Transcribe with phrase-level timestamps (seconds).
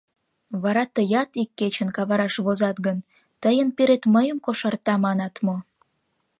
[0.61, 2.97] —Вара тыят ик кечын кавараш возат гын,
[3.41, 5.57] «Тыйын пирет мыйым кошарта» манат мо?